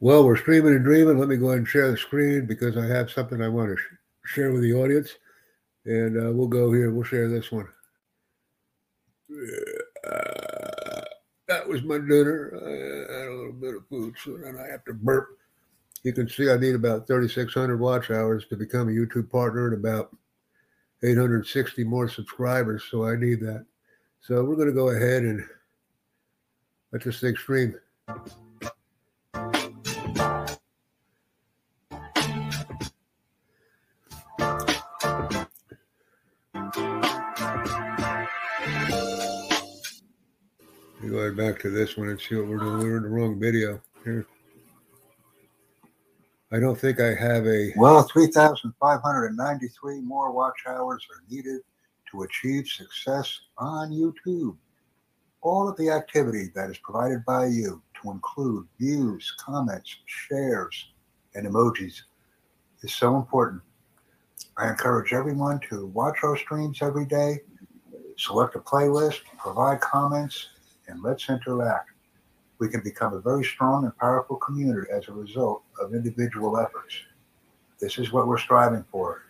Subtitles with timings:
[0.00, 1.18] Well, we're streaming and dreaming.
[1.18, 3.76] Let me go ahead and share the screen because I have something I want to
[3.76, 3.94] sh-
[4.34, 5.10] share with the audience.
[5.86, 6.90] And uh, we'll go here.
[6.92, 7.68] We'll share this one.
[10.04, 11.02] Uh,
[11.48, 12.52] that was my dinner.
[12.54, 15.38] I had a little bit of food, so then I have to burp.
[16.02, 19.76] You can see I need about 3,600 watch hours to become a YouTube partner and
[19.76, 20.14] about
[21.04, 22.82] 860 more subscribers.
[22.90, 23.64] So I need that.
[24.20, 25.44] So we're going to go ahead and
[26.92, 27.76] let this thing stream.
[41.30, 42.78] Back to this one and see what we're doing.
[42.80, 44.26] We're in the wrong video here.
[46.50, 47.72] I don't think I have a.
[47.76, 51.60] Well, 3,593 more watch hours are needed
[52.10, 54.56] to achieve success on YouTube.
[55.42, 60.92] All of the activity that is provided by you, to include views, comments, shares,
[61.34, 62.02] and emojis,
[62.82, 63.62] is so important.
[64.58, 67.38] I encourage everyone to watch our streams every day,
[68.18, 70.48] select a playlist, provide comments,
[70.92, 71.90] and let's interact.
[72.58, 76.94] We can become a very strong and powerful community as a result of individual efforts.
[77.80, 79.22] This is what we're striving for.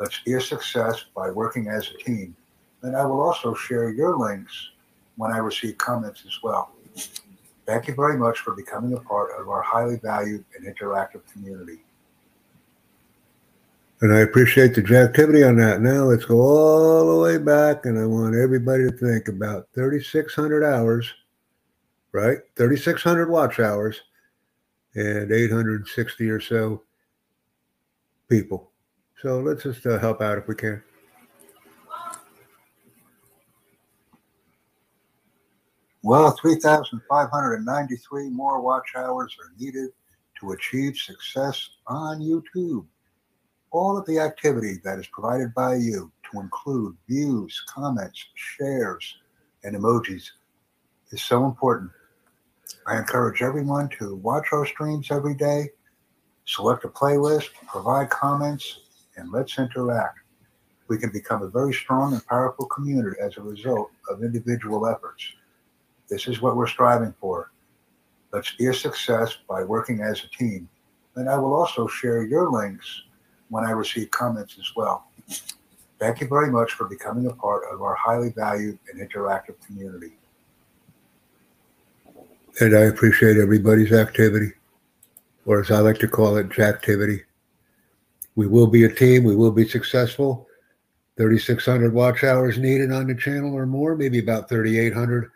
[0.00, 2.34] Let's be a success by working as a team.
[2.82, 4.70] And I will also share your links
[5.16, 6.72] when I receive comments as well.
[7.66, 11.80] Thank you very much for becoming a part of our highly valued and interactive community.
[14.00, 15.80] And I appreciate the activity on that.
[15.80, 20.62] Now let's go all the way back, and I want everybody to think about 3,600
[20.62, 21.12] hours,
[22.12, 22.38] right?
[22.54, 24.00] 3,600 watch hours
[24.94, 26.82] and 860 or so
[28.28, 28.70] people.
[29.20, 30.80] So let's just uh, help out if we can.
[36.04, 39.90] Well, 3,593 more watch hours are needed
[40.40, 42.86] to achieve success on YouTube.
[43.70, 49.18] All of the activity that is provided by you, to include views, comments, shares,
[49.64, 50.30] and emojis,
[51.10, 51.90] is so important.
[52.86, 55.70] I encourage everyone to watch our streams every day,
[56.46, 58.80] select a playlist, provide comments,
[59.16, 60.18] and let's interact.
[60.88, 65.22] We can become a very strong and powerful community as a result of individual efforts.
[66.08, 67.52] This is what we're striving for.
[68.32, 70.68] Let's be a success by working as a team.
[71.16, 73.02] And I will also share your links
[73.50, 75.08] when I receive comments as well.
[75.98, 80.12] Thank you very much for becoming a part of our highly valued and interactive community.
[82.60, 84.52] And I appreciate everybody's activity,
[85.46, 87.22] or as I like to call it, Jacktivity.
[88.36, 89.24] We will be a team.
[89.24, 90.46] We will be successful.
[91.16, 95.30] 3,600 watch hours needed on the channel or more, maybe about 3,800.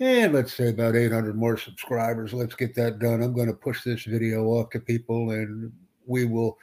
[0.00, 2.34] And let's say about 800 more subscribers.
[2.34, 3.22] Let's get that done.
[3.22, 5.72] I'm going to push this video off to people and
[6.06, 6.58] we will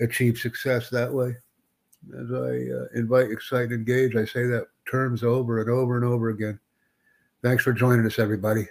[0.00, 1.36] achieve success that way.
[2.18, 6.30] As I uh, invite, excite, engage, I say that terms over and over and over
[6.30, 6.58] again.
[7.42, 8.66] Thanks for joining us, everybody.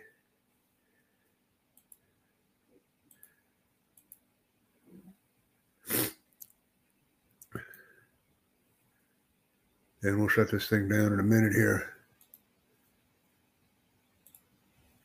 [10.04, 11.94] And we'll shut this thing down in a minute here.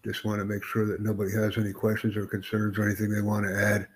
[0.05, 3.21] Just want to make sure that nobody has any questions or concerns or anything they
[3.21, 3.89] want to add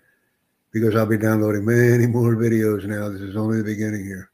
[0.71, 3.09] because I'll be downloading many more videos now.
[3.09, 4.31] This is only the beginning here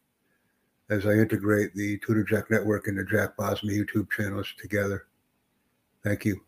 [0.90, 5.08] as I integrate the Tutor Jack Network and the Jack Bosma YouTube channels together.
[6.04, 6.47] Thank you.